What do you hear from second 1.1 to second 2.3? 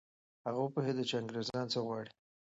انګریزان څه غواړي.